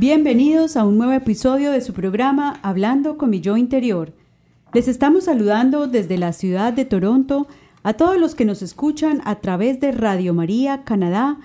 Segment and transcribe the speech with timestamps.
[0.00, 4.12] Bienvenidos a un nuevo episodio de su programa Hablando con mi yo interior.
[4.72, 7.48] Les estamos saludando desde la ciudad de Toronto
[7.82, 11.40] a todos los que nos escuchan a través de Radio María Canadá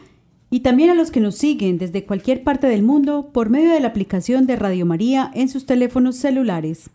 [0.51, 3.79] y también a los que nos siguen desde cualquier parte del mundo por medio de
[3.79, 6.91] la aplicación de Radio María en sus teléfonos celulares.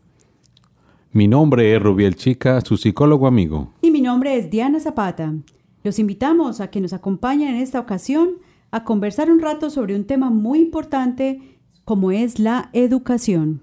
[1.11, 3.73] Mi nombre es Rubiel Chica, su psicólogo amigo.
[3.83, 5.35] Y mi nombre es Diana Zapata.
[5.83, 8.35] Los invitamos a que nos acompañen en esta ocasión
[8.71, 13.63] a conversar un rato sobre un tema muy importante como es la educación.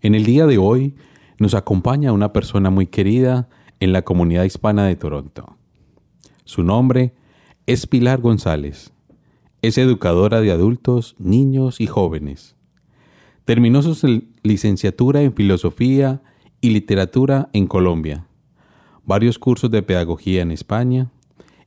[0.00, 0.94] En el día de hoy
[1.38, 3.48] nos acompaña una persona muy querida
[3.80, 5.56] en la comunidad hispana de Toronto.
[6.44, 7.14] Su nombre
[7.66, 8.92] es Pilar González.
[9.62, 12.56] Es educadora de adultos, niños y jóvenes.
[13.44, 16.22] Terminó su licenciatura en filosofía
[16.60, 18.26] y literatura en Colombia,
[19.04, 21.10] varios cursos de pedagogía en España.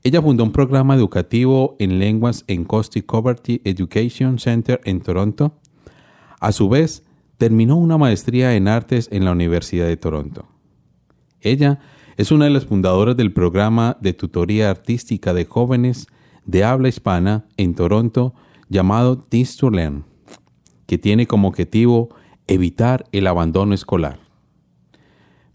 [0.05, 5.55] Ella fundó un programa educativo en lenguas en Costi Coverty Education Center en Toronto
[6.39, 7.03] a su vez,
[7.39, 10.45] terminó una maestría en artes en la Universidad de Toronto.
[11.41, 11.79] Ella
[12.17, 16.05] es una de las fundadoras del programa de tutoría artística de jóvenes
[16.45, 18.35] de habla hispana en Toronto
[18.69, 20.05] llamado Teach to Learn,
[20.85, 22.09] que tiene como objetivo
[22.45, 24.19] evitar el abandono escolar.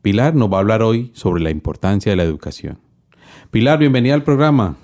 [0.03, 2.90] Pilar nos va a hablar hoy sobre la importancia de la educación.
[3.51, 4.77] Pilar, bienvenida al programa.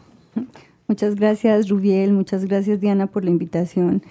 [0.89, 2.13] Muchas gracias, Rubiel.
[2.13, 4.03] Muchas gracias, Diana, por la invitación.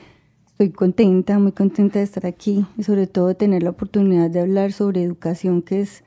[0.47, 4.41] Estoy contenta, muy contenta de estar aquí y sobre todo de tener la oportunidad de
[4.41, 6.03] hablar sobre educación, que es,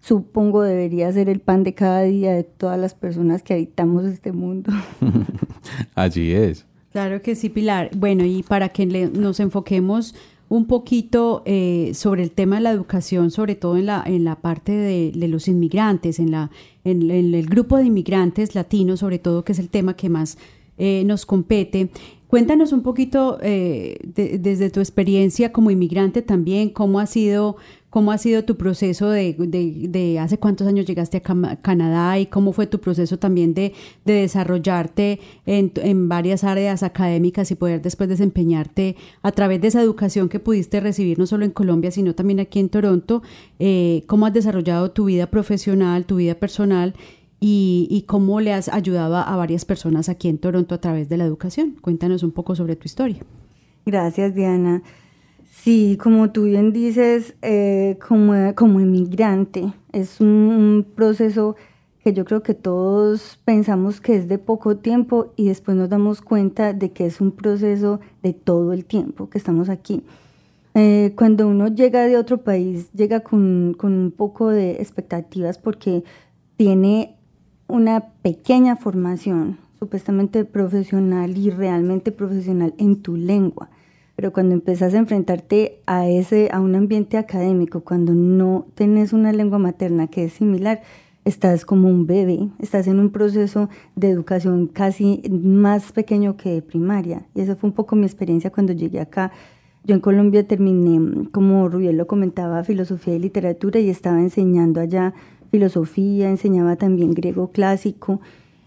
[0.00, 4.32] supongo, debería ser el pan de cada día de todas las personas que habitamos este
[4.32, 4.72] mundo.
[5.94, 6.66] Allí es.
[6.92, 7.90] Claro que sí, Pilar.
[7.96, 10.14] Bueno, y para que nos enfoquemos
[10.54, 14.36] un poquito eh, sobre el tema de la educación, sobre todo en la, en la
[14.36, 16.52] parte de, los inmigrantes, en, la,
[16.84, 20.38] en, el grupo de inmigrantes latinos, sobre todo, que es el tema que más
[20.78, 21.90] eh, nos compete.
[22.28, 27.56] Cuéntanos un poquito eh, desde tu experiencia como inmigrante también, cómo ha sido,
[27.94, 32.66] cómo ha sido tu proceso de, hace cuántos años llegaste a Canadá y cómo fue
[32.66, 33.72] tu proceso también de,
[34.04, 40.40] desarrollarte en, varias áreas académicas y poder después desempeñarte a través de esa educación que
[40.40, 43.22] pudiste recibir no solo en Colombia, sino también aquí en Toronto.
[43.60, 46.94] Eh, ¿Cómo has desarrollado tu vida profesional, tu vida personal?
[47.38, 51.24] y, cómo le has ayudado a varias personas aquí en Toronto a través de la
[51.24, 51.76] educación.
[51.80, 53.18] Cuéntanos un poco sobre tu historia.
[53.84, 54.82] Gracias, Diana.
[55.64, 61.56] Sí, como tú bien dices, eh, como, como inmigrante, es un, proceso
[62.02, 66.20] que yo creo que todos pensamos que es de poco tiempo y después nos damos
[66.20, 70.02] cuenta de que es un proceso de todo el tiempo que estamos aquí.
[70.74, 76.04] Eh, cuando uno llega de otro país, llega con, con un poco de expectativas porque
[76.58, 77.16] tiene
[77.68, 83.70] una pequeña formación supuestamente profesional y realmente profesional en tu lengua.
[84.16, 89.32] Pero cuando empezás a enfrentarte a ese a un ambiente académico, cuando no tenés una
[89.32, 90.82] lengua materna que es similar,
[91.24, 96.62] estás como un bebé, estás en un proceso de educación casi más pequeño que de
[96.62, 97.26] primaria.
[97.34, 99.32] Y esa fue un poco mi experiencia cuando llegué acá.
[99.84, 105.14] Yo en Colombia terminé, como Rubiel lo comentaba, filosofía y literatura y estaba enseñando allá
[105.50, 108.20] filosofía, enseñaba también griego clásico.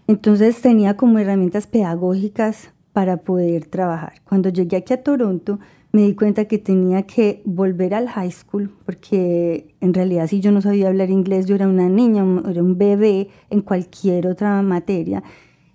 [0.06, 4.14] Entonces tenía como herramientas pedagógicas para poder trabajar.
[4.24, 5.60] Cuando llegué aquí a Toronto,
[5.92, 10.50] me di cuenta que tenía que volver al high school, porque en realidad si yo
[10.50, 15.22] no sabía hablar inglés, yo era una niña, era un bebé en cualquier otra materia.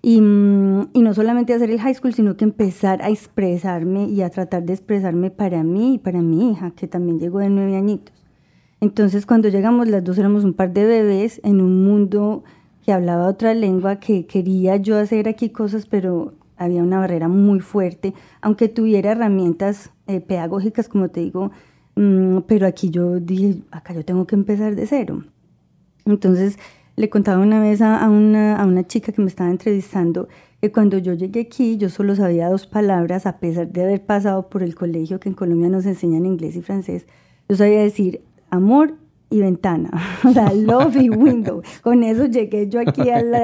[0.02, 0.20] Y, y,
[1.00, 4.74] no solamente hacer el high school, sino que empezar a expresarme y a tratar de
[4.74, 8.22] expresarme para mí y para mi hija, que también llegó de nueve añitos.
[8.82, 12.44] Entonces cuando llegamos las dos éramos un par de bebés en un mundo
[12.84, 17.60] que hablaba otra lengua, que quería yo hacer aquí cosas, pero había una barrera muy
[17.60, 21.50] fuerte, aunque tuviera herramientas eh, pedagógicas, como te digo,
[21.96, 25.24] Mm, pero aquí yo dije, acá yo tengo que empezar de cero.
[26.04, 26.58] Entonces
[26.96, 30.28] le contaba una vez a, una, a una chica que me estaba entrevistando
[30.60, 34.48] que cuando yo llegué aquí yo solo sabía dos palabras, a pesar de haber pasado
[34.48, 37.06] por el colegio que en Colombia nos enseñan inglés y francés.
[37.48, 38.94] Yo sabía decir amor
[39.30, 39.90] y ventana,
[40.24, 41.62] o sea, love y window.
[41.82, 43.34] Con eso llegué yo aquí al,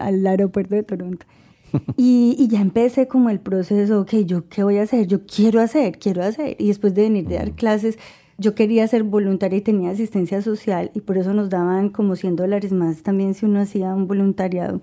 [0.00, 1.26] al aeropuerto de Toronto.
[1.96, 5.06] Y, y, ya empecé como el proceso, ok, ¿yo qué voy a hacer?
[5.06, 6.56] Yo quiero hacer, quiero hacer.
[6.58, 7.98] Y después de venir de dar clases,
[8.38, 12.36] yo quería ser voluntaria y tenía asistencia social y por eso nos daban como 100
[12.36, 14.80] dólares más también si uno hacía un voluntariado.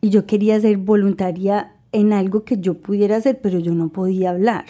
[0.00, 4.30] Y yo quería ser voluntaria en algo que yo pudiera hacer, pero yo no podía
[4.30, 4.64] hablar.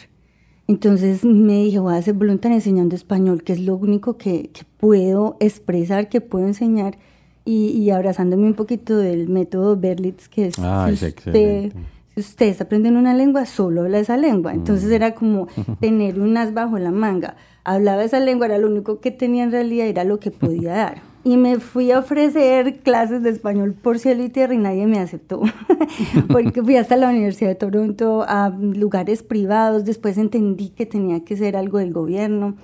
[0.67, 4.63] Entonces me dije, voy a ser voluntaria enseñando español, que es lo único que, que
[4.79, 6.99] puedo expresar, que puedo enseñar
[7.47, 11.73] y, abrazándome un poquito del método Berlitz, que es, ah, si, usted,
[12.13, 14.53] si usted está aprendiendo una lengua, solo habla esa lengua.
[14.53, 14.95] Entonces mm.
[14.95, 15.47] era como
[15.81, 17.37] tener un as bajo la manga.
[17.63, 21.03] Hablaba esa lengua, era lo único que tenía en realidad, era lo que podía dar.
[21.23, 24.99] Y me fui a ofrecer clases de español por cielo y tierra y nadie me
[24.99, 25.43] aceptó.
[26.29, 31.37] Porque fui hasta la Universidad de Toronto, a lugares privados, después entendí que tenía que
[31.37, 32.57] ser algo del gobierno.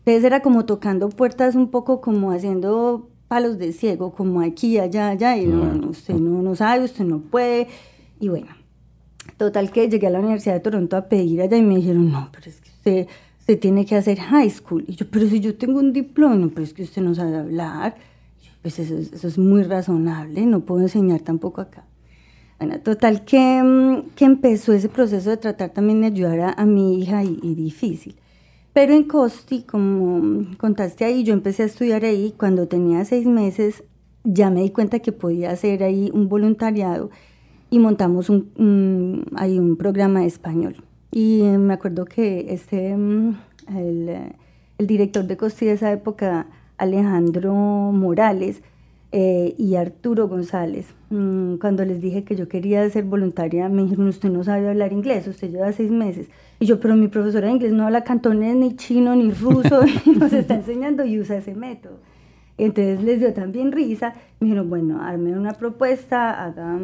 [0.00, 5.10] Entonces era como tocando puertas un poco como haciendo palos de ciego, como aquí, allá,
[5.10, 7.68] allá, y no, usted no, no sabe, usted no puede.
[8.18, 8.48] Y bueno,
[9.36, 12.30] total que llegué a la Universidad de Toronto a pedir allá y me dijeron, no,
[12.32, 13.06] pero es que usted,
[13.38, 14.84] usted tiene que hacer high school.
[14.88, 17.36] Y yo, pero si yo tengo un diploma, no, pero es que usted no sabe
[17.36, 17.96] hablar.
[18.62, 21.84] pues eso, eso, es muy razonable, no puedo enseñar tampoco acá.
[22.58, 26.66] Bueno, total que, mm, que empezó ese proceso de tratar también de ayudar a, a
[26.66, 28.16] mi hija y, y difícil.
[28.78, 33.82] Pero en Costi, como contaste ahí, yo empecé a estudiar ahí cuando tenía seis meses,
[34.22, 37.10] ya me di cuenta que podía hacer ahí un voluntariado
[37.70, 40.76] y montamos un, ahí un programa de español.
[41.10, 43.36] Y eh, me acuerdo que este, mm,
[43.76, 44.34] el,
[44.78, 46.46] el director de Costi de esa época,
[46.76, 48.62] Alejandro Morales,
[49.10, 50.86] eh, y Arturo González.
[51.10, 54.92] Mm, cuando les dije que yo quería ser voluntaria, me dijeron, usted no sabe hablar
[54.92, 56.28] inglés, usted lleva seis meses.
[56.60, 60.10] Y yo, pero mi profesora de inglés no habla cantonés, ni chino, ni ruso, y
[60.10, 61.98] nos está enseñando y usa ese método.
[62.58, 66.78] Entonces les dio también risa, me dijeron, bueno, arme una propuesta, haga,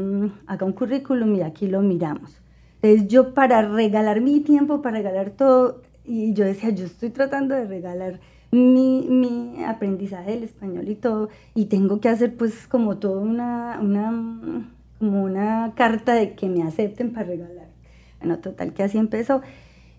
[0.47, 2.41] haga un currículum y aquí lo miramos.
[2.81, 7.55] Entonces yo para regalar mi tiempo, para regalar todo, y yo decía, yo estoy tratando
[7.55, 8.21] de regalar
[8.55, 13.79] mi, mi, aprendizaje del español y todo, y tengo que hacer pues como toda una,
[13.83, 17.67] una, como una carta de que me acepten para regalar.
[18.21, 19.43] Bueno, total que así empezó.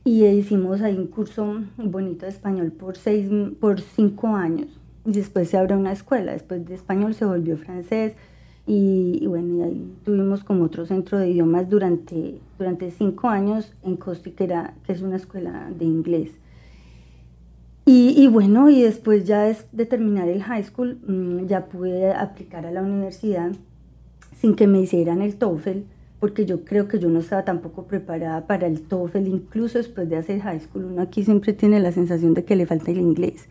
[0.04, 3.30] Y hicimos ahí un curso bonito de español por, seis,
[3.60, 4.68] por cinco años.
[5.06, 8.13] Y después se abrió una escuela, después de español se volvió francés.
[8.68, 13.98] Y, bueno, y ahí tuvimos como otro centro de idiomas durante, durante cinco años en
[13.98, 16.31] Costi, que, era, que es una escuela de inglés.
[17.87, 22.71] Y, bueno, y después ya de terminar el high school, mm, ya pude aplicar a
[22.71, 23.51] la universidad
[24.41, 25.81] sin que me hicieran el TOEFL,
[26.19, 30.17] porque yo creo que yo no estaba tampoco preparada para el TOEFL, incluso después de
[30.17, 30.85] hacer high school.
[30.85, 33.47] Uno aquí siempre tiene la sensación de que le falta el inglés.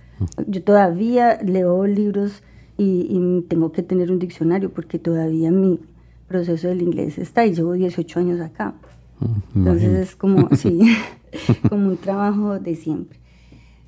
[0.49, 2.43] Yo todavía leo libros
[2.77, 5.79] y, y tengo que tener un diccionario porque todavía mi
[6.27, 8.75] proceso del inglés está y llevo 18 años acá.
[9.55, 10.81] Entonces es como, sí,
[11.69, 13.19] como un trabajo de siempre.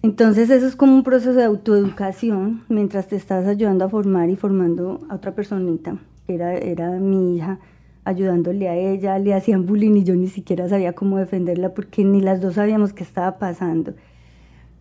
[0.06, 4.36] Entonces eso es como un proceso de autoeducación mientras te estás ayudando a formar y
[4.36, 5.98] formando a otra personita,
[6.28, 7.58] era, era mi hija,
[8.04, 12.20] ayudándole a ella, le hacían bullying y yo ni siquiera sabía cómo defenderla porque ni
[12.20, 13.94] las dos sabíamos qué estaba pasando.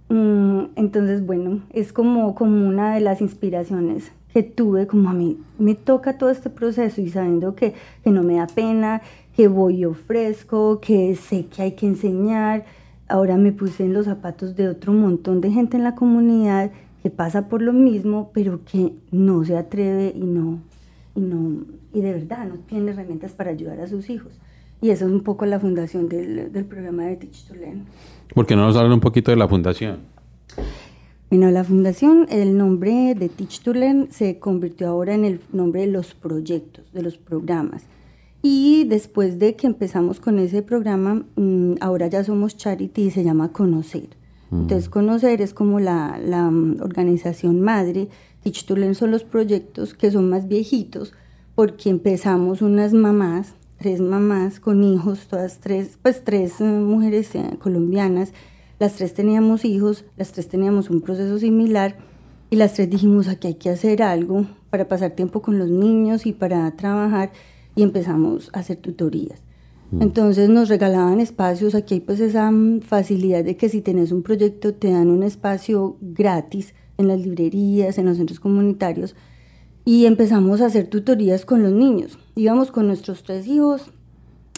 [0.09, 5.39] Mm, entonces, bueno, es como, como una de las inspiraciones que tuve, como a mí
[5.57, 9.01] me toca todo este proceso y sabiendo que, que no me da pena,
[9.35, 12.63] que voy y ofrezco, que sé que hay que enseñar,
[13.07, 16.71] ahora me puse en los zapatos de otro montón de gente en la comunidad
[17.03, 20.59] que pasa por lo mismo, pero que no se atreve y no,
[21.15, 24.33] y no, y de verdad no tiene herramientas para ayudar a sus hijos.
[24.81, 27.85] Y eso es un poco la fundación del, del programa de Teach to Learn.
[28.33, 29.99] ¿Por qué no nos hablan un poquito de la fundación?
[31.29, 35.81] Bueno, la fundación, el nombre de Teach to Learn se convirtió ahora en el nombre
[35.81, 37.83] de los proyectos, de los programas.
[38.41, 43.23] Y después de que empezamos con ese programa, mm, ahora ya somos charity y se
[43.23, 44.09] llama Conocer.
[44.51, 44.61] Mm.
[44.61, 48.09] Entonces, Conocer es como la, la mm, organización madre.
[48.43, 51.13] Teach to Learn son los proyectos que son más viejitos,
[51.55, 57.57] porque empezamos unas mamás, tres mamás con hijos, todas tres, pues tres eh, mujeres eh,
[57.59, 58.33] colombianas.
[58.77, 61.97] Las tres teníamos hijos, las tres teníamos un proceso similar
[62.49, 66.25] y las tres dijimos aquí hay que hacer algo para pasar tiempo con los niños
[66.25, 67.31] y para trabajar
[67.75, 69.41] y empezamos a hacer tutorías.
[69.91, 70.01] Mm.
[70.01, 74.23] Entonces nos regalaban espacios, aquí hay pues esa mm, facilidad de que si tenés un
[74.23, 79.15] proyecto te dan un espacio gratis en las librerías, en los centros comunitarios
[79.85, 82.17] y empezamos a hacer tutorías con los niños.
[82.35, 83.91] Íbamos con nuestros tres hijos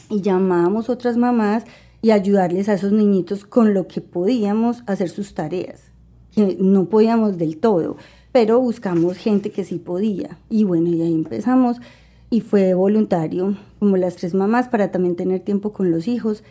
[0.10, 1.66] y llamábamos otras mamás
[2.02, 5.92] y ayudarles a esos niñitos con lo que podíamos hacer sus tareas,
[6.32, 7.98] que no podíamos del todo,
[8.32, 10.38] pero buscamos gente que sí podía.
[10.50, 11.82] Y bueno, y ahí empezamos
[12.30, 16.44] y fue voluntario, como las tres mamás, para también tener tiempo con los hijos.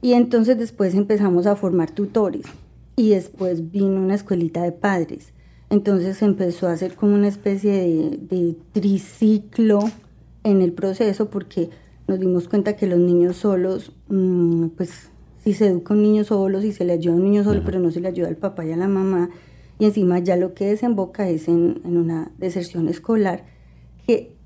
[0.00, 2.44] Y entonces después empezamos a formar tutores
[2.96, 5.32] y después vino una escuelita de padres.
[5.70, 7.72] Entonces empezó a hacer como una especie
[8.20, 9.80] de, triciclo
[10.44, 11.70] en el proceso porque
[12.08, 15.08] nos dimos cuenta que los niños solos, mm, pues
[15.42, 17.78] si se educa un niño solo, si se le ayuda a un niño solo, pero
[17.78, 19.30] no se le ayuda al papá y a la mamá,
[19.78, 23.44] y encima ya lo que desemboca es en, en una deserción escolar,
[24.06, 24.36] que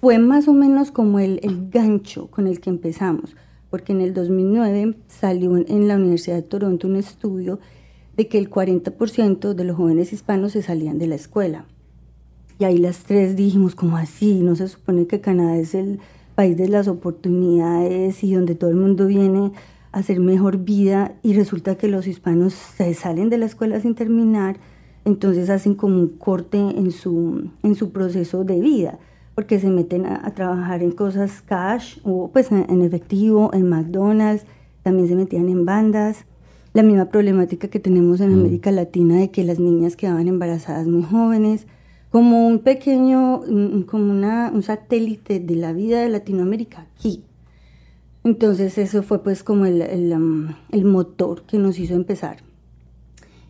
[0.00, 1.40] fue más o menos como el,
[1.70, 3.36] gancho con el que empezamos,
[3.68, 7.60] porque en el 2009 salió en la Universidad de Toronto un estudio
[8.16, 11.66] de que el 40% de los jóvenes hispanos se salían de la escuela.
[12.58, 14.40] Y ahí las tres dijimos, como así?
[14.42, 16.00] ¿No se supone que Canadá es el
[16.34, 19.52] país de las oportunidades y donde todo el mundo viene
[19.92, 23.94] a hacer mejor vida y resulta que los hispanos se salen de la escuela sin
[23.94, 24.58] terminar,
[25.04, 28.98] entonces hacen como un corte en su, en su proceso de vida?
[29.40, 34.44] Porque se meten a, trabajar en cosas cash o pues en, efectivo, en McDonald's,
[34.82, 36.26] también se metían en bandas.
[36.74, 38.38] La misma problemática que tenemos en mm.
[38.38, 41.66] América Latina de que las niñas quedaban embarazadas muy jóvenes,
[42.10, 43.40] como un pequeño,
[43.86, 47.24] como una, un satélite de la vida de Latinoamérica aquí.
[48.22, 52.40] Entonces eso fue pues como el, el, um, el motor que nos hizo empezar.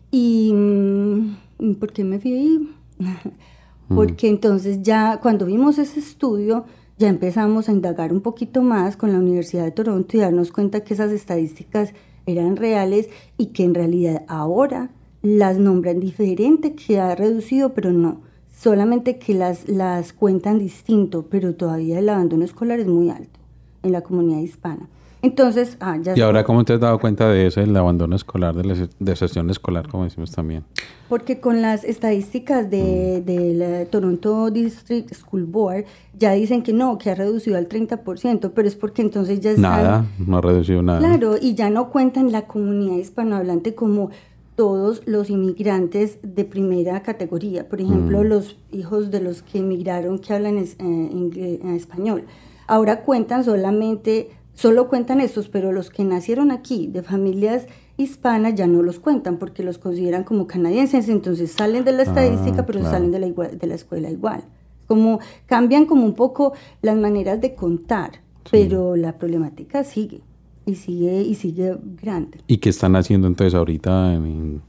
[0.09, 2.69] ¿Y mm, por qué me fui ahí?
[3.91, 3.95] Mm.
[3.95, 6.65] porque entonces ya cuando vimos ese estudio,
[6.97, 10.81] ya empezamos a indagar un poquito más con la Universidad de Toronto y darnos cuenta
[10.81, 11.93] que esas estadísticas
[12.25, 18.21] eran reales y que en realidad ahora las nombran diferente, que ha reducido, pero no,
[18.55, 23.39] solamente que las, las cuentan distinto, pero todavía el abandono escolar es muy alto
[23.83, 24.87] en la comunidad hispana.
[25.23, 28.55] Entonces, ah, ya ¿Y ahora cómo te has dado cuenta de eso, el abandono escolar,
[28.55, 30.63] de la deserción escolar, como decimos también?
[31.09, 33.91] Porque con las estadísticas de, mm.
[33.91, 35.85] Toronto District School Board
[36.17, 40.05] ya dicen que no, que ha reducido al 30%, pero es porque entonces ya Nada,
[40.17, 40.99] no ha reducido nada.
[40.99, 44.09] Claro, y ya no cuentan la comunidad hispanohablante como
[44.55, 47.69] todos los inmigrantes de primera categoría.
[47.69, 48.25] Por ejemplo, mm.
[48.25, 52.23] los hijos de los que emigraron que hablan eh, español.
[52.67, 57.67] Ahora cuentan solamente Solo cuentan estos, pero los que nacieron aquí de familias
[57.97, 62.61] hispanas ya no los cuentan porque los consideran como canadienses, entonces salen de la estadística,
[62.61, 64.43] ah, pero salen de la, de la escuela igual.
[64.87, 70.21] Como cambian como un poco las maneras de contar, pero la problemática sigue
[70.65, 72.39] y sigue y sigue grande.
[72.47, 74.61] ¿Y qué están haciendo entonces ahorita en,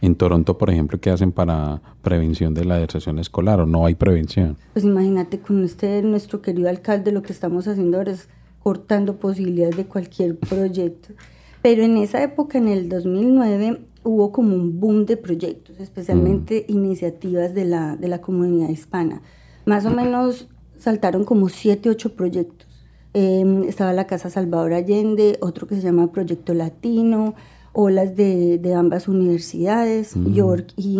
[0.00, 3.94] en Toronto, por ejemplo, qué hacen para prevención de la deserción escolar o no hay
[3.94, 4.56] prevención?
[4.72, 8.28] Pues imagínate con usted, nuestro querido alcalde, lo que estamos haciendo ahora es
[8.62, 11.14] cortando posibilidades de cualquier proyecto.
[11.62, 16.72] Pero en esa época, en el 2009, hubo como un boom de proyectos, especialmente mm.
[16.72, 19.22] iniciativas de la, de la comunidad hispana.
[19.66, 20.48] Más o menos
[20.78, 22.68] saltaron como siete, ocho proyectos.
[23.12, 27.34] Em, estaba la Casa Salvador Allende, otro que se llama Proyecto Latino,
[27.72, 30.32] olas de, de ambas universidades, mm.
[30.32, 30.98] York y,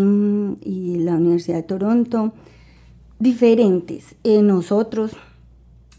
[0.63, 2.33] y, la Universidad de Toronto,
[3.19, 4.17] diferentes.
[4.25, 5.13] Eh, nosotros,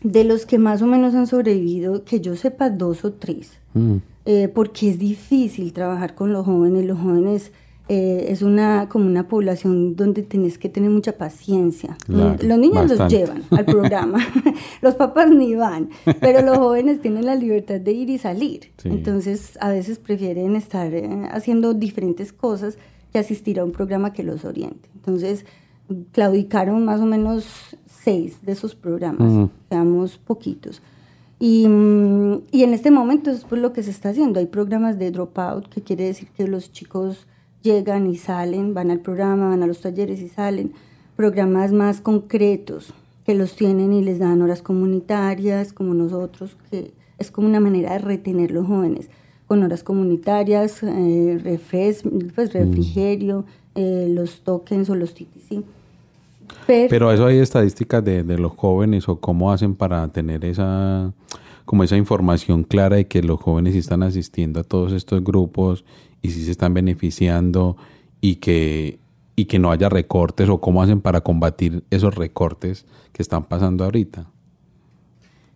[0.03, 3.51] de los que más o menos han sobrevivido, que yo sepa, dos o tres.
[3.73, 3.97] Mm.
[4.25, 6.85] Eh, porque es difícil trabajar con los jóvenes.
[6.85, 7.51] Los jóvenes
[7.93, 11.97] eh, es una como una población donde tenés que tener mucha paciencia.
[12.07, 14.19] los niños los llevan al programa,
[14.81, 15.89] los papás ni van,
[16.21, 18.71] pero los jóvenes tienen la libertad de ir y salir.
[18.85, 22.77] Entonces a veces prefieren estar eh, haciendo diferentes cosas
[23.11, 24.87] que asistir a un programa que los oriente.
[24.95, 25.45] Entonces
[26.13, 30.81] claudicaron más o menos seis de esos programas, seamos poquitos.
[31.39, 34.39] Y, mm, y, en este momento es pues lo que se está haciendo.
[34.39, 37.25] Hay programas de dropout, que quiere decir que los chicos
[37.63, 40.73] llegan y salen, van al programa, van a los talleres y salen.
[41.15, 42.93] Programas más concretos,
[43.25, 47.93] que los tienen y les dan horas comunitarias, como nosotros, que es como una manera
[47.93, 49.09] de retener los jóvenes,
[49.47, 52.03] con horas comunitarias, eh, refres,
[52.35, 52.53] pues, mm.
[52.53, 55.63] refrigerio, eh, los tokens o los TTC
[56.67, 61.13] pero, eso hay estadísticas de, los jóvenes o cómo hacen para tener esa
[61.65, 65.85] como esa información clara de que los jóvenes están asistiendo a todos estos grupos
[66.21, 67.77] y si se están beneficiando
[68.19, 68.99] y que
[69.35, 73.83] y que no haya recortes o cómo hacen para combatir esos recortes que están pasando
[73.83, 74.29] ahorita.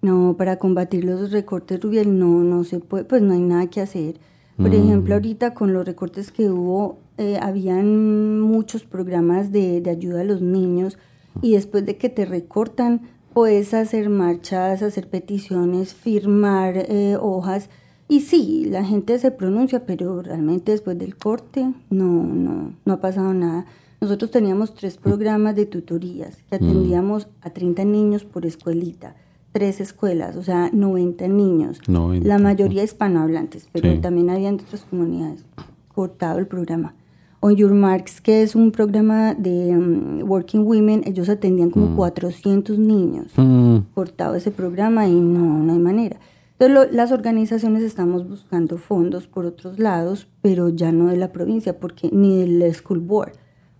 [0.02, 3.82] No, para combatir los recortes, Rubiel, no, no se puede, pues no hay nada que
[3.82, 4.20] hacer.
[4.58, 4.74] Por Mm.
[4.74, 10.26] ejemplo, ahorita con los recortes que hubo, eh, habían muchos programas de, de ayuda a
[10.26, 10.98] los niños
[11.42, 13.02] y después de que te recortan,
[13.34, 17.70] puedes hacer marchas, hacer peticiones, firmar eh, hojas.
[18.08, 23.02] Y sí, la gente se pronuncia, pero realmente después del corte no, no, no ha
[23.02, 23.66] pasado nada.
[24.00, 29.16] Nosotros teníamos tres programas de tutorías que atendíamos a 30 niños por escuelita,
[29.56, 31.80] tres escuelas, o sea, 90 niños.
[31.88, 34.00] 90, La mayoría hispanohablantes, pero Sí.
[34.00, 35.46] también habían de otras comunidades.
[35.88, 36.94] Cortado el programa.
[37.40, 42.78] On Your Marks, que es un programa de mm, Working Women, ellos atendían como 400
[42.78, 46.18] niños Mm, cortado ese programa y no, no hay manera.
[46.60, 51.32] Entonces lo- las organizaciones estamos buscando fondos por otros lados, pero ya no de la
[51.32, 53.32] provincia, porque ni del school board,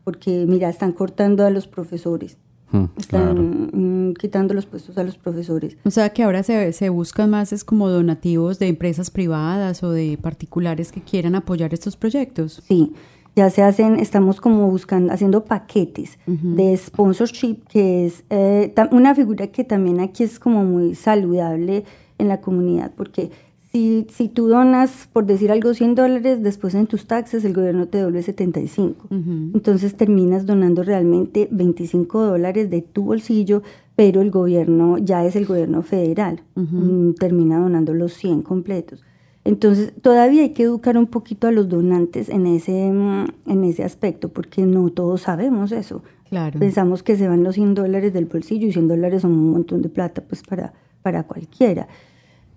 [0.06, 2.38] porque mira, están cortando a los profesores,
[2.72, 3.42] mm, están claro.
[3.42, 5.78] mm, quitando los puestos a los profesores.
[5.84, 9.92] O sea que ahora se, se buscan más es como donativos de empresas privadas o
[9.92, 12.62] de particulares que quieran apoyar estos proyectos.
[12.68, 12.94] Sí,
[13.36, 19.48] ya se hacen, estamos como buscando, haciendo paquetes de sponsorship, que es eh, una figura
[19.48, 21.84] que también aquí es como muy saludable
[22.18, 23.32] en la comunidad, porque
[23.76, 27.90] si, si tú donas, por decir algo, 100 dólares, después en tus taxes el gobierno
[27.90, 29.08] te devuelve 75.
[29.12, 33.64] Entonces terminas donando realmente 25 dólares de tu bolsillo,
[33.98, 39.04] pero el gobierno ya es el gobierno federal, mm, termina donando los 100 completos.
[39.44, 43.84] Entonces, todavía hay que educar un poquito a los donantes en ese, mm, en ese
[43.84, 46.02] aspecto, porque no todos sabemos eso.
[46.30, 46.60] Claro.
[46.60, 49.82] Pensamos que se van los 100 dólares del bolsillo y 100 dólares son un montón
[49.82, 51.90] de plata pues para, para cualquiera.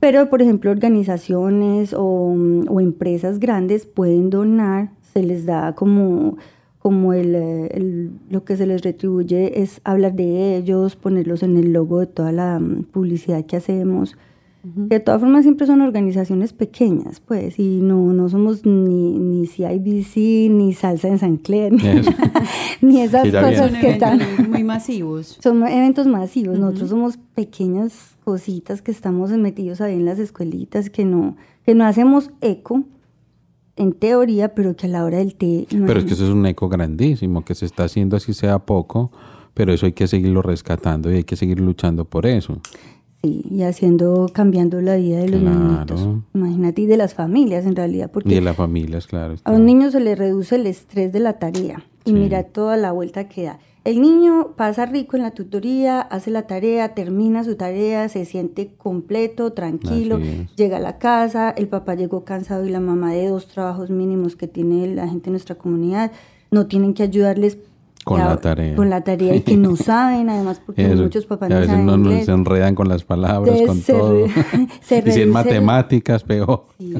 [0.00, 6.36] Pero, por ejemplo, organizaciones o, mm, o empresas grandes pueden donar, se les da como,
[6.78, 11.56] como el, eh, el- lo que se les retribuye es hablar de ellos, ponerlos en
[11.56, 14.16] el logo de toda la mm, publicidad que hacemos.
[14.74, 20.50] De todas formas, siempre son organizaciones pequeñas, pues, y no, no somos ni, ni CIBC,
[20.50, 21.72] ni Salsa en San Clair,
[22.82, 24.20] ni, esas Sí, cosas Son que están...
[24.20, 25.38] eventos muy masivos.
[25.42, 31.06] Son eventos masivos, nosotros somos pequeñas cositas que estamos metidos ahí en las escuelitas, que
[31.06, 32.84] no, que no hacemos eco
[33.76, 35.66] en teoría, pero que a la hora del té...
[35.74, 38.34] no Pero hay- es que eso es un eco grandísimo que se está haciendo así
[38.34, 39.10] sea poco,
[39.54, 42.60] pero eso hay que seguirlo rescatando y hay que seguir luchando por eso.
[43.22, 45.58] Sí, y haciendo, cambiando la vida de los Claro.
[45.58, 46.06] niñitos.
[46.34, 49.36] Imagínate, y de las familias en realidad, porque Y de las familias, claro.
[49.44, 52.12] A un niño se le reduce el estrés de la tarea y Sí.
[52.14, 53.58] mira toda la vuelta que da.
[53.88, 58.74] El niño pasa rico en la tutoría, hace la tarea, termina su tarea, se siente
[58.76, 60.20] completo, tranquilo,
[60.56, 64.36] llega a la casa, el papá llegó cansado y la mamá de dos trabajos mínimos
[64.36, 66.12] que tiene la gente en nuestra comunidad,
[66.50, 67.56] no tienen que ayudarles
[68.08, 68.76] Con la tarea.
[68.76, 71.60] Con la tarea y que no saben, además, porque Eso, muchos papás y a no
[71.60, 72.26] veces saben no inglés.
[72.26, 74.26] se enredan con las palabras, Entonces, con se todo.
[74.80, 76.66] se y si en matemáticas, peor.
[76.78, 76.94] Sí.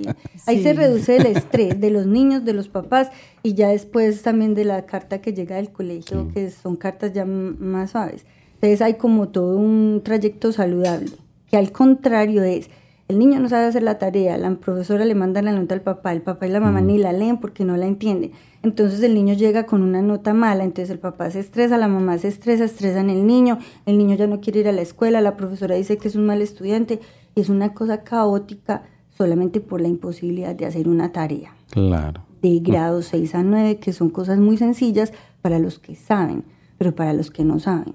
[0.47, 3.11] Ahí se reduce el estrés de los niños, de los papás
[3.42, 7.25] y ya después también de la carta que llega del colegio, que son cartas ya
[7.25, 8.27] más suaves.
[8.55, 11.12] Entonces hay como todo un trayecto saludable,
[11.49, 12.71] que al contrario es,
[13.07, 16.12] el niño no sabe hacer la tarea, la profesora le manda la nota al papá,
[16.12, 18.33] el papá y la mamá ni la leen porque no la entienden.
[18.62, 22.18] Entonces el niño llega con una nota mala, entonces el papá se estresa, la mamá
[22.18, 25.37] se estresa, estresan el niño, el niño ya no quiere ir a la escuela, la
[25.37, 26.99] profesora dice que es un mal estudiante
[27.37, 28.83] y es una cosa caótica
[29.16, 32.23] solamente por la imposibilidad de hacer una tarea Claro.
[32.42, 36.44] de grado 6 a 9, que son cosas muy sencillas para los que saben,
[36.79, 37.94] pero para los que no saben.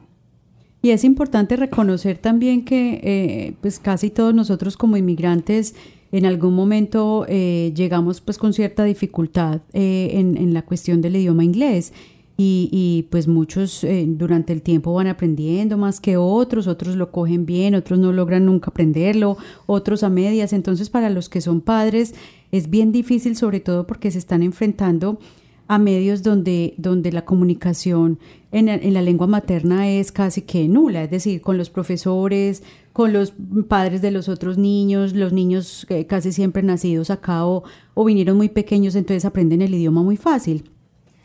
[0.81, 5.75] Y es importante reconocer también que eh, pues casi todos nosotros como inmigrantes
[6.13, 11.43] en algún momento eh, llegamos pues con cierta dificultad eh, en, la cuestión del idioma
[11.43, 11.91] inglés.
[12.35, 17.11] Y, y, pues muchos eh, durante el tiempo van aprendiendo más que otros, otros lo
[17.11, 20.53] cogen bien, otros no logran nunca aprenderlo, otros a medias.
[20.53, 22.13] Entonces para los que son padres
[22.51, 25.19] es bien difícil, sobre todo porque se están enfrentando
[25.67, 28.19] a medios donde, donde la comunicación
[28.51, 33.33] en, la lengua materna es casi que nula, es decir, con los profesores, con los
[33.67, 37.63] padres de los otros niños, los niños eh, casi siempre nacidos acá o,
[37.95, 40.69] o, vinieron muy pequeños, entonces aprenden el idioma muy fácil.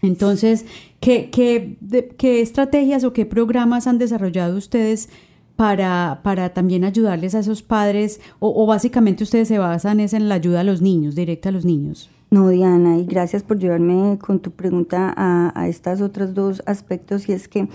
[0.00, 0.64] Entonces,
[1.00, 1.76] ¿qué, qué,
[2.16, 5.10] qué estrategias o qué programas han desarrollado ustedes
[5.56, 8.20] para, para también ayudarles a esos padres?
[8.38, 11.52] O, o básicamente ustedes se basan es en la ayuda a los niños, directa a
[11.52, 12.08] los niños.
[12.30, 17.28] No, Diana, y gracias por llevarme con tu pregunta a, a estos otros dos aspectos,
[17.28, 17.68] y es que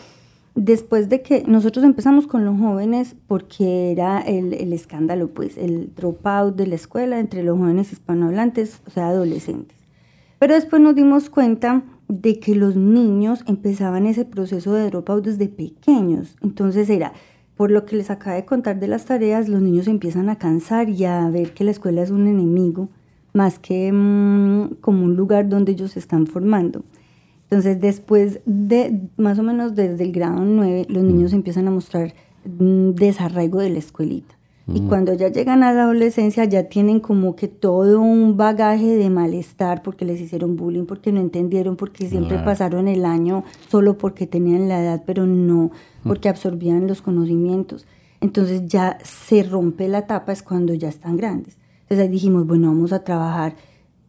[0.53, 5.95] después de que nosotros empezamos con los jóvenes, porque era el, el escándalo, pues, el
[5.95, 9.75] dropout de la escuela entre los jóvenes hispanohablantes, o sea, adolescentes.
[10.37, 15.47] Pero después nos dimos cuenta de que los niños empezaban ese proceso de dropout desde
[15.47, 16.35] pequeños.
[16.41, 17.13] Entonces era,
[17.55, 20.89] por lo que les acabo de contar de las tareas, los niños empiezan a cansar
[20.89, 22.89] y a ver que la escuela es un enemigo
[23.33, 26.83] más que mm, como un lugar donde ellos se están formando.
[27.43, 32.13] Entonces, después de más o menos desde el grado 9, los niños empiezan a mostrar
[32.45, 34.35] mm, desarraigo de la escuelita.
[34.65, 39.09] Y cuando ya llegan a la adolescencia ya tienen como que todo un bagaje de
[39.09, 44.25] malestar porque les hicieron bullying, porque no entendieron, porque siempre pasaron el año solo porque
[44.25, 45.71] tenían la edad, pero no
[46.03, 47.85] porque absorbían los conocimientos.
[48.21, 51.57] Entonces ya se rompe la etapa, es cuando ya están grandes.
[51.93, 53.55] Entonces ahí dijimos, bueno, vamos a trabajar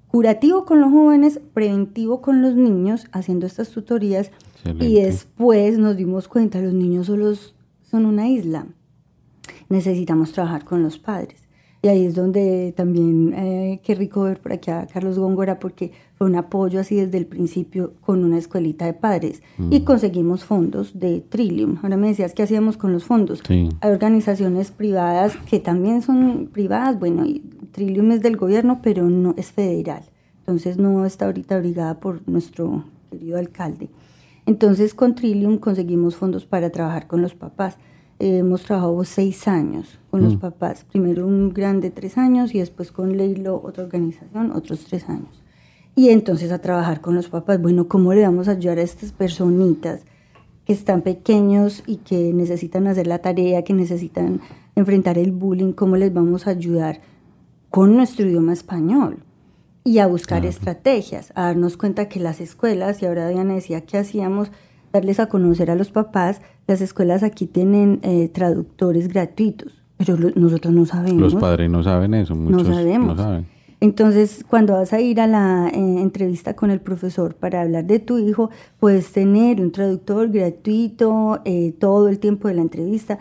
[0.09, 4.31] curativo con los jóvenes, preventivo con los niños, haciendo estas tutorías.
[4.81, 8.66] Y después nos dimos cuenta, los niños solos son una isla
[9.68, 11.40] necesitamos trabajar con los padres.
[11.83, 15.92] Y ahí es donde también, eh, qué rico ver por aquí a Carlos Góngora, porque
[16.24, 19.42] un apoyo así desde el principio con una escuelita de padres.
[19.70, 19.84] Y mm.
[19.84, 21.78] conseguimos fondos de Trillium.
[21.82, 23.42] Ahora me decías, ¿qué hacíamos con los fondos?
[23.48, 26.98] Hay organizaciones privadas que también son privadas.
[26.98, 27.40] Bueno, y
[27.72, 30.02] Trillium es del gobierno, pero no es federal.
[30.40, 33.88] Entonces no está ahorita obligada por nuestro querido alcalde.
[34.46, 37.78] Entonces con Trillium conseguimos fondos para trabajar con los papás
[38.18, 40.38] hemos trabajado seis años con los mm.
[40.38, 40.84] papás.
[40.84, 45.42] Primero un grande tres años y después con Leilo, otra organización, otros tres años.
[45.96, 47.61] Y entonces a trabajar con los papás.
[47.61, 50.04] Bueno, ¿cómo le vamos a ayudar a estas personitas
[50.64, 54.40] que están pequeños y que necesitan hacer la tarea, que necesitan
[54.74, 55.72] enfrentar el bullying?
[55.72, 57.00] ¿Cómo les vamos a ayudar
[57.70, 59.18] con nuestro idioma español?
[59.85, 63.98] Y a buscar estrategias, a darnos cuenta que las escuelas, y ahora Diana decía que
[63.98, 64.50] hacíamos,
[64.94, 70.72] darles a conocer a los papás, las escuelas aquí tienen eh, traductores gratuitos, pero nosotros
[70.72, 71.20] no sabemos.
[71.20, 73.44] Los padres no saben eso, muchos no sabemos.
[73.85, 77.99] Entonces, cuando vas a ir a la eh, entrevista con el profesor para hablar de
[77.99, 78.49] tu hijo,
[78.81, 83.18] puedes tener un traductor gratuito eh, todo el tiempo de la entrevista.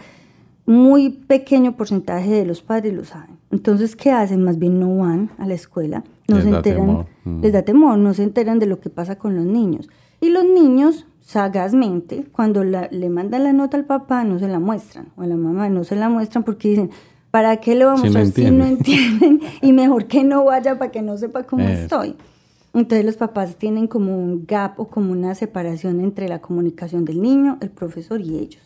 [0.65, 3.36] Muy pequeño porcentaje de los padres lo saben.
[3.52, 4.41] Entonces, ¿qué hacen?
[4.41, 7.08] Más bien no van a la escuela, no les se enteran,
[7.41, 9.89] les da temor, no se enteran de lo que pasa con los niños.
[10.21, 15.08] Y los niños sagazmente, cuando le mandan la nota al papá, no se la muestran,
[15.17, 16.89] o a la mamá no se la muestran porque dicen,
[17.34, 19.41] ¿para qué le vamos a decir si no entienden?
[19.63, 22.15] y mejor que no vaya para que no sepa cómo estoy.
[22.76, 27.24] Entonces los papás tienen como un gap o como una separación entre la comunicación del
[27.24, 28.62] niño, el profesor y ellos.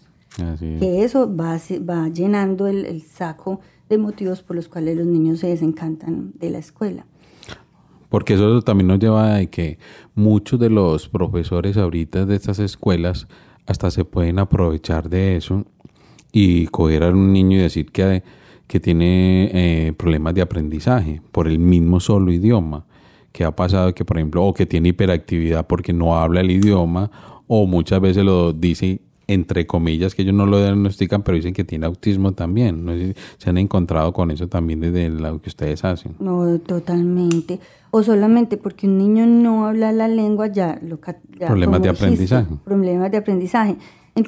[0.60, 1.58] Que eso va,
[1.90, 6.50] va llenando el, el saco de motivos por los cuales los niños se desencantan de
[6.50, 7.06] la escuela.
[8.10, 9.80] Porque eso también nos lleva a que
[10.14, 13.30] muchos de los profesores ahorita de estas escuelas
[13.66, 15.64] hasta se pueden aprovechar de eso
[16.34, 18.24] y coger a un niño y decir que,
[18.68, 22.86] que tiene eh, problemas de aprendizaje por el mismo solo idioma.
[23.32, 27.12] Que ha pasado que, por ejemplo, o que tiene hiperactividad porque no habla el idioma,
[27.48, 31.66] o muchas veces lo dice entre comillas, que ellos no lo diagnostican, pero dicen que
[31.66, 32.86] tiene autismo también.
[32.86, 32.94] ¿no?
[33.38, 36.16] Se han encontrado con eso también desde lo que ustedes hacen.
[36.20, 37.60] No, totalmente.
[37.92, 41.00] O solamente porque un niño no habla la lengua, ya lo
[41.46, 42.48] Problemas de aprendizaje.
[42.64, 43.78] Problemas de aprendizaje.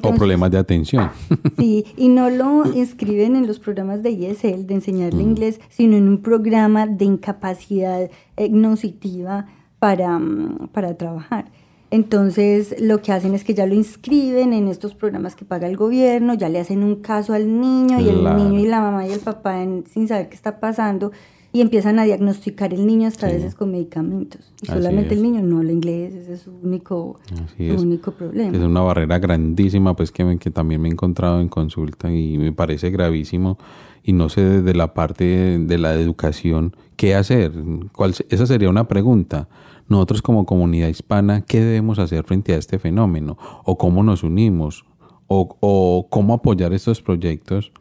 [0.02, 1.10] o problemas de atención.
[1.58, 5.28] Sí, y no lo inscriben en los programas de ISL de enseñarle mm.
[5.28, 9.46] inglés, sino en un programa de incapacidad cognitiva
[9.78, 11.46] para, mm, para trabajar.
[11.90, 15.76] Entonces, lo que hacen es que ya lo inscriben en estos programas que paga el
[15.76, 19.12] gobierno, ya le hacen un caso al niño y el niño y la mamá y
[19.12, 21.10] el papá sin saber qué está pasando
[21.52, 24.52] y empiezan a diagnosticar el niño hasta veces con medicamentos.
[24.62, 27.18] Y solamente el niño no habla inglés, ese es su único,
[27.58, 28.56] único problema.
[28.56, 32.52] Es una barrera grandísima, pues que, que también me he encontrado en consulta y me
[32.52, 33.58] parece gravísimo.
[34.02, 37.52] Y no sé desde la parte de, la educación qué hacer.
[37.92, 39.48] ¿Cuál, esa sería una pregunta
[39.90, 43.36] nosotros como comunidad hispana, ¿qué debemos hacer frente a este fenómeno?
[43.64, 44.84] ¿O cómo nos unimos?
[45.26, 47.72] ¿O, cómo apoyar estos proyectos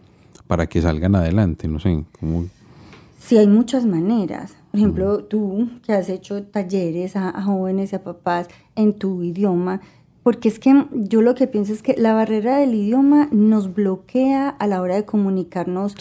[0.48, 1.68] para que salgan adelante?
[1.68, 2.46] No sé, ¿cómo?
[3.20, 4.56] Sí, hay muchas maneras.
[4.72, 9.82] Por ejemplo, tú que has hecho talleres a, jóvenes y a papás en tu idioma,
[10.24, 14.50] porque es que yo lo que pienso es que la barrera del idioma nos bloquea
[14.50, 15.96] a la hora de comunicarnos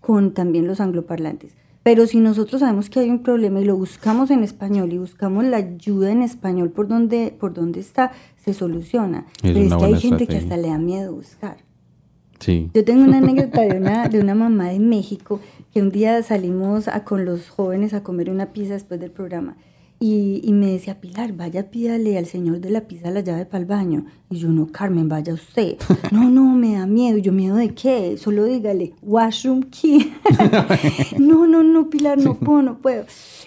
[0.00, 1.54] con también los angloparlantes.
[1.82, 5.44] Pero si nosotros sabemos que hay un problema y lo buscamos en español y buscamos
[5.44, 9.26] la ayuda en español por donde, por donde está, se soluciona.
[9.42, 11.56] Pero es que hay gente que hasta le da miedo buscar.
[12.38, 12.70] Sí.
[12.74, 15.40] Yo tengo una anécdota de una, de una mamá de México
[15.72, 19.56] que un día salimos a, con los jóvenes a comer una pizza después del programa
[20.04, 23.66] y, me decía, Pilar, vaya, pídale al señor de la pizza la llave para el
[23.66, 24.06] baño.
[24.30, 25.76] Y yo, no, Carmen, vaya usted.
[26.10, 27.18] no, no, me da miedo.
[27.18, 28.16] yo, ¿miedo de qué?
[28.18, 30.12] Solo dígale, washroom key.
[31.18, 33.04] no, no, no, Pilar, no puedo, no puedo.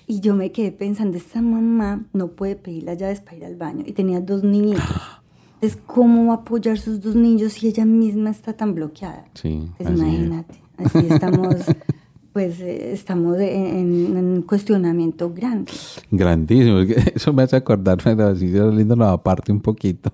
[0.07, 3.57] Y yo me quedé pensando, esta mamá no puede pedir las llaves para ir al
[3.57, 3.83] baño.
[3.85, 4.83] Y tenía dos niñitos.
[5.61, 9.25] Es cómo va a apoyar sus dos niños si ella misma está tan bloqueada.
[9.33, 9.97] Sí, Pues es.
[9.97, 11.55] imagínate, así estamos,
[12.35, 15.71] pues eh, estamos en, un cuestionamiento grande.
[16.11, 16.79] Grandísimo.
[17.15, 20.11] Eso me hace acordar, pero así saliendo aparte un poquito,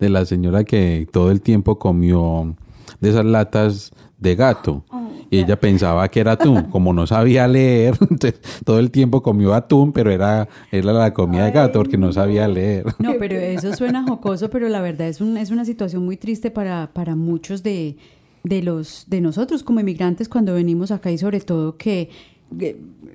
[0.00, 2.56] de la señora que todo el tiempo comió
[2.98, 4.82] de esas latas de gato.
[5.30, 6.62] Y ella pensaba que era atún.
[6.72, 11.44] Como no sabía leer, entonces todo el tiempo comió atún, pero era, era la comida
[11.44, 12.84] de gato porque no sabía leer.
[12.98, 16.50] No, pero eso suena jocoso, pero la verdad es, un, es una situación muy triste
[16.50, 17.96] para, para muchos de,
[18.42, 22.10] de, los, de nosotros como inmigrantes cuando venimos acá y sobre todo que,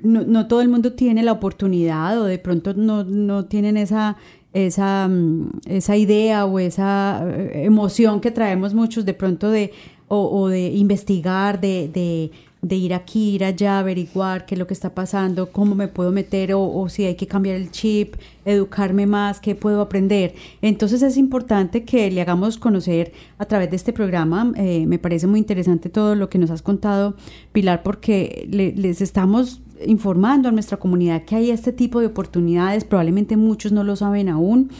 [0.01, 4.15] no, no todo el mundo tiene la oportunidad o de pronto no, no tienen esa,
[4.53, 9.71] esa, mm, esa idea o esa eh, emoción que traemos muchos de pronto de
[10.07, 12.31] o, de investigar, de,
[12.67, 16.11] de ir aquí, ir allá, averiguar qué es lo que está pasando, cómo me puedo
[16.11, 20.33] meter o, si hay que cambiar el chip, educarme más, qué puedo aprender.
[20.63, 24.51] Entonces es importante que le hagamos conocer a través de este programa.
[24.55, 27.15] eh, me parece muy interesante todo lo que nos has contado,
[27.51, 32.83] Pilar, porque le- les estamos informando a nuestra comunidad que hay este tipo de oportunidades,
[32.83, 34.71] probablemente muchos no lo saben aún.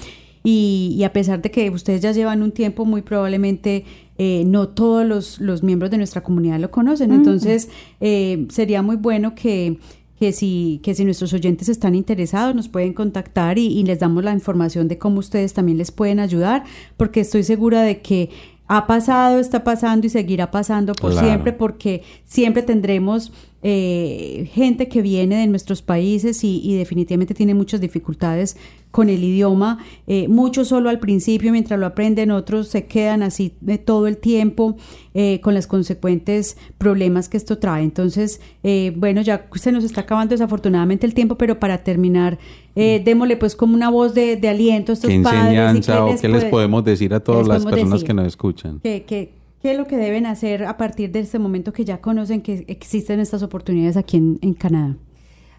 [0.46, 3.84] Y, y a pesar de que ustedes ya llevan un tiempo, muy probablemente
[4.18, 7.12] eh, no todos los, los miembros de nuestra comunidad lo conocen.
[7.12, 7.68] Entonces,
[8.00, 9.80] eh, sería muy bueno que,
[10.20, 14.24] que, si, que si nuestros oyentes están interesados, nos pueden contactar y, y les damos
[14.24, 16.64] la información de cómo ustedes también les pueden ayudar,
[16.96, 18.30] porque estoy segura de que
[18.68, 21.28] ha pasado, está pasando y seguirá pasando por Claro.
[21.28, 23.32] siempre, porque siempre tendremos
[23.68, 28.58] eh, gente que viene de nuestros países y, y definitivamente tiene muchas dificultades
[28.92, 33.56] con el idioma, eh, muchos solo al principio mientras lo aprenden, otros se quedan así
[33.60, 34.78] de todo el tiempo
[35.16, 37.84] eh, con los consecuentes problemas que esto trae.
[37.84, 42.38] Entonces, eh, bueno, ya se nos está acabando desafortunadamente el tiempo, pero para terminar,
[42.76, 45.42] eh, démosle pues como una voz de, de aliento a estos ¿Qué padres.
[45.42, 48.08] y enseñanza o qué les podemos decir a qué todas las personas decir?
[48.08, 48.80] que nos escuchan?
[48.84, 49.34] ¿Qué, qué,
[49.66, 52.66] qué es lo que deben hacer a partir de este momento que ya conocen que
[52.68, 54.96] existen estas oportunidades aquí en, Canadá?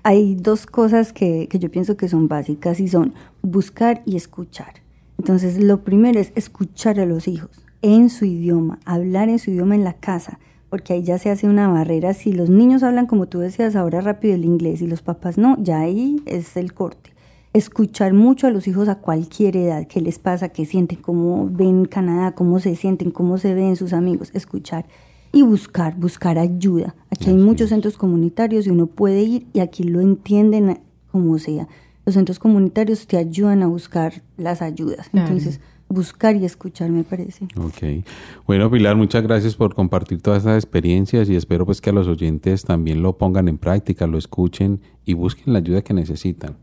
[0.04, 4.74] Hay dos cosas que, que yo pienso que son básicas y son buscar y escuchar.
[5.18, 7.50] Entonces, lo primero es escuchar a los hijos
[7.82, 10.38] en su idioma, hablar en su idioma en la casa,
[10.70, 12.14] porque ahí ya se hace una barrera.
[12.14, 15.56] Si los niños hablan, como tú decías, ahora rápido el inglés y los papás no,
[15.60, 17.15] ya ahí es el corte.
[17.56, 21.86] Escuchar mucho a los hijos a cualquier edad, qué les pasa, qué sienten, cómo ven
[21.86, 24.84] Canadá, cómo se sienten, cómo se ven sus amigos, escuchar
[25.32, 26.94] y buscar, buscar ayuda.
[27.08, 31.66] Aquí hay muchos centros comunitarios y uno puede ir y aquí lo entienden como sea.
[32.04, 35.08] Los centros comunitarios te ayudan a buscar las ayudas.
[35.14, 37.46] Entonces, buscar y escuchar me parece.
[37.56, 38.04] Ok.
[38.46, 42.06] Bueno, Pilar, muchas gracias por compartir todas estas experiencias y espero pues que a los
[42.06, 46.56] oyentes también lo pongan en práctica, lo escuchen y busquen la ayuda que necesitan.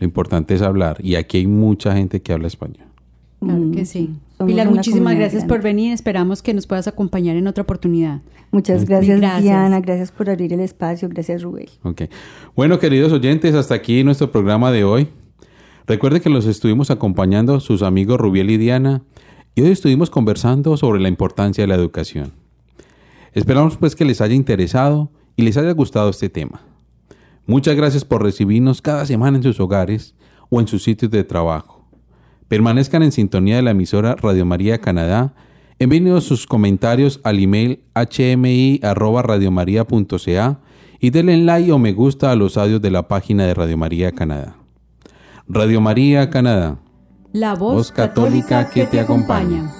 [0.00, 2.86] Lo importante es hablar y aquí hay mucha gente que habla español.
[3.38, 4.10] Claro que Mm, sí.
[4.36, 5.92] somos Pilar, muchísimas gracias por venir.
[5.92, 8.20] Esperamos que nos puedas acompañar en otra oportunidad.
[8.50, 9.42] Muchas gracias, Gracias.
[9.44, 9.80] Diana.
[9.80, 11.08] Gracias por abrir el espacio.
[11.08, 11.66] Gracias, Rubén.
[11.84, 12.02] Ok.
[12.56, 15.08] Bueno, queridos oyentes, hasta aquí nuestro programa de hoy.
[15.86, 19.02] Recuerden que los estuvimos acompañando sus amigos Rubiel y Diana
[19.54, 22.32] y hoy estuvimos conversando sobre la importancia de la educación.
[23.32, 26.62] Esperamos pues que les haya interesado y les haya gustado este tema.
[27.50, 30.14] Muchas gracias por recibirnos cada semana en sus hogares
[30.50, 31.84] o en sus sitios de trabajo.
[32.46, 35.34] Permanezcan en sintonía de la emisora Radio María Canadá.
[35.80, 40.60] Envíenos sus comentarios al email hmi@radiomaria.ca
[41.00, 44.12] y denle like o me gusta a los audios de la página de Radio María
[44.12, 44.54] Canadá.
[45.48, 46.78] Radio María Canadá.
[47.32, 49.79] La voz, Voz católica que te acompaña.